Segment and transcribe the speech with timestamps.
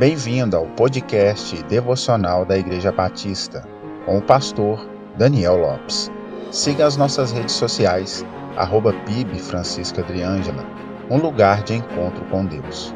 [0.00, 3.60] Bem-vindo ao podcast devocional da Igreja Batista,
[4.06, 4.88] com o pastor
[5.18, 6.10] Daniel Lopes.
[6.50, 8.24] Siga as nossas redes sociais,
[8.56, 10.64] arroba PIB Francisca Adriângela,
[11.10, 12.94] um lugar de encontro com Deus.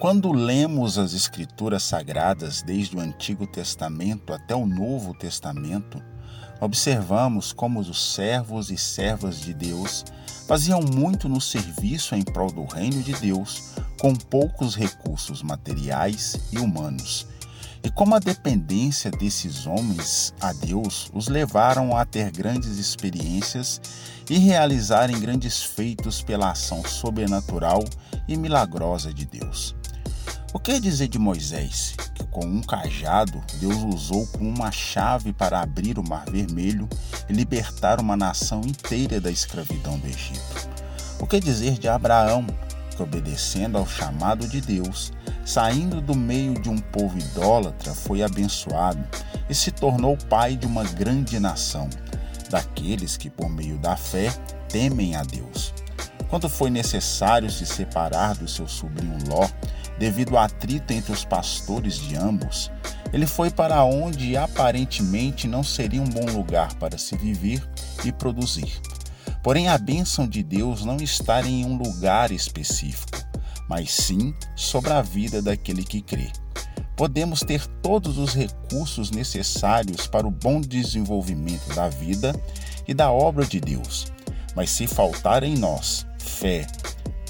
[0.00, 6.02] Quando lemos as Escrituras Sagradas desde o Antigo Testamento até o Novo Testamento,
[6.64, 10.04] observamos como os servos e servas de Deus
[10.48, 16.58] faziam muito no serviço em prol do reino de Deus, com poucos recursos materiais e
[16.58, 17.26] humanos.
[17.82, 23.80] E como a dependência desses homens a Deus os levaram a ter grandes experiências
[24.30, 27.84] e realizarem grandes feitos pela ação sobrenatural
[28.26, 29.74] e milagrosa de Deus.
[30.52, 31.94] O que dizer de Moisés,
[32.34, 36.88] com um cajado Deus usou como uma chave para abrir o Mar Vermelho
[37.28, 40.68] e libertar uma nação inteira da escravidão do Egito?
[41.20, 42.44] O que dizer de Abraão,
[42.90, 45.12] que obedecendo ao chamado de Deus,
[45.46, 49.02] saindo do meio de um povo idólatra, foi abençoado
[49.48, 51.88] e se tornou pai de uma grande nação,
[52.50, 54.30] daqueles que por meio da fé
[54.68, 55.72] temem a Deus.
[56.34, 59.48] Quando foi necessário se separar do seu sobrinho Ló,
[60.00, 62.72] devido ao atrito entre os pastores de ambos,
[63.12, 67.62] ele foi para onde aparentemente não seria um bom lugar para se viver
[68.04, 68.80] e produzir.
[69.44, 73.16] Porém, a bênção de Deus não está em um lugar específico,
[73.68, 76.32] mas sim sobre a vida daquele que crê.
[76.96, 82.34] Podemos ter todos os recursos necessários para o bom desenvolvimento da vida
[82.88, 84.12] e da obra de Deus,
[84.56, 86.66] mas se faltar em nós fé,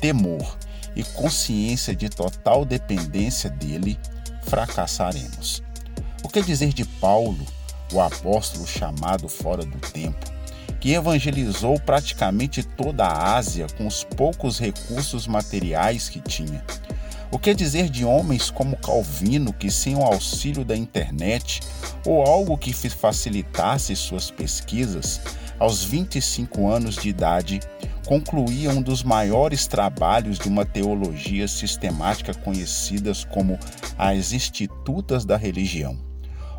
[0.00, 0.56] temor
[0.96, 3.98] e consciência de total dependência dele,
[4.44, 5.62] fracassaremos.
[6.22, 7.44] O que dizer de Paulo,
[7.92, 10.32] o apóstolo chamado fora do tempo,
[10.80, 16.64] que evangelizou praticamente toda a Ásia com os poucos recursos materiais que tinha?
[17.30, 21.60] O que dizer de homens como Calvino, que sem o auxílio da internet
[22.06, 25.20] ou algo que facilitasse suas pesquisas,
[25.58, 27.60] aos 25 anos de idade,
[28.04, 33.58] concluía um dos maiores trabalhos de uma teologia sistemática conhecidas como
[33.96, 35.98] as Institutas da Religião.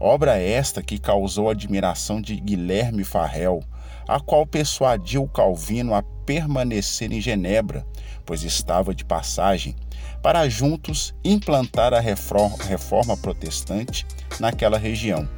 [0.00, 3.62] Obra esta que causou a admiração de Guilherme Farrell,
[4.06, 7.86] a qual persuadiu Calvino a permanecer em Genebra,
[8.24, 9.74] pois estava de passagem,
[10.22, 14.06] para juntos implantar a reforma protestante
[14.40, 15.28] naquela região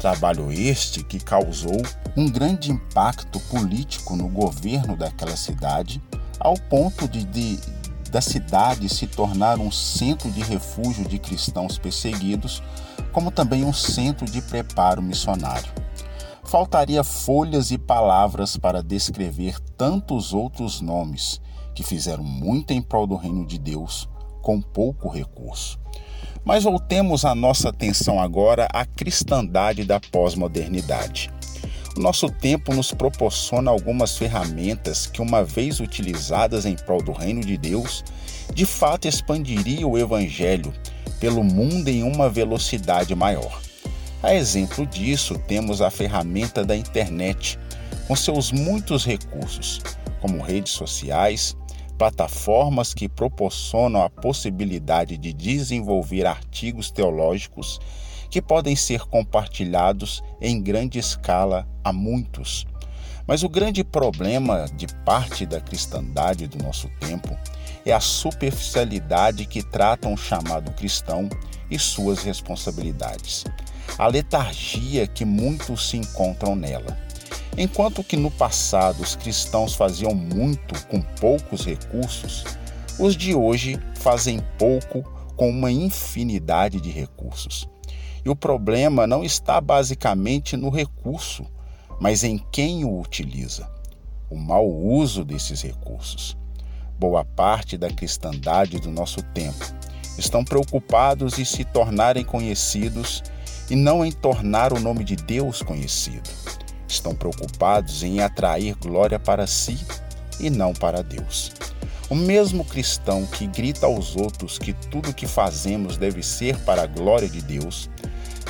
[0.00, 1.82] Trabalho este que causou
[2.16, 6.02] um grande impacto político no governo daquela cidade,
[6.38, 7.58] ao ponto de, de
[8.10, 12.62] da cidade se tornar um centro de refúgio de cristãos perseguidos,
[13.12, 15.70] como também um centro de preparo missionário.
[16.44, 21.40] Faltaria folhas e palavras para descrever tantos outros nomes
[21.74, 24.08] que fizeram muito em prol do reino de Deus
[24.40, 25.78] com pouco recurso.
[26.44, 31.30] Mas voltemos a nossa atenção agora à cristandade da pós-modernidade.
[31.96, 37.40] O nosso tempo nos proporciona algumas ferramentas que, uma vez utilizadas em prol do reino
[37.40, 38.04] de Deus,
[38.54, 40.72] de fato expandiria o evangelho
[41.18, 43.60] pelo mundo em uma velocidade maior.
[44.22, 47.58] A exemplo disso, temos a ferramenta da internet,
[48.06, 49.80] com seus muitos recursos,
[50.20, 51.56] como redes sociais,
[51.98, 57.80] plataformas que proporcionam a possibilidade de desenvolver artigos teológicos
[58.30, 62.66] que podem ser compartilhados em grande escala a muitos.
[63.26, 67.36] Mas o grande problema de parte da cristandade do nosso tempo
[67.84, 71.28] é a superficialidade que trata o chamado cristão
[71.70, 73.44] e suas responsabilidades,
[73.98, 77.07] a letargia que muitos se encontram nela.
[77.60, 82.44] Enquanto que no passado os cristãos faziam muito com poucos recursos,
[83.00, 85.02] os de hoje fazem pouco
[85.34, 87.68] com uma infinidade de recursos.
[88.24, 91.44] E o problema não está basicamente no recurso,
[91.98, 93.68] mas em quem o utiliza,
[94.30, 96.36] o mau uso desses recursos.
[96.96, 99.66] Boa parte da cristandade do nosso tempo
[100.16, 103.20] estão preocupados em se tornarem conhecidos
[103.68, 106.30] e não em tornar o nome de Deus conhecido
[106.88, 109.78] estão preocupados em atrair glória para si
[110.40, 111.52] e não para Deus.
[112.10, 116.86] O mesmo cristão que grita aos outros que tudo que fazemos deve ser para a
[116.86, 117.90] glória de Deus,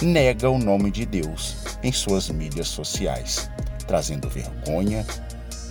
[0.00, 3.50] nega o nome de Deus em suas mídias sociais,
[3.86, 5.04] trazendo vergonha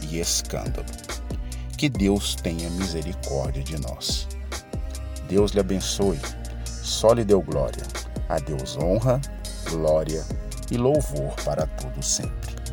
[0.09, 0.87] e escândalo.
[1.77, 4.27] Que Deus tenha misericórdia de nós.
[5.29, 6.19] Deus lhe abençoe,
[6.65, 7.83] só lhe deu glória.
[8.27, 9.21] A Deus honra,
[9.69, 10.25] glória
[10.71, 12.66] e louvor para todo sempre.